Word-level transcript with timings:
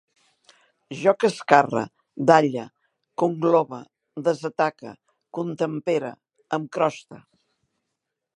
Jo 1.01 1.11
cascarre, 1.23 1.83
dalle, 2.31 2.63
conglobe, 3.23 3.83
desataque, 4.29 4.91
contempere, 5.41 6.11
em 6.59 6.67
croste 6.77 7.23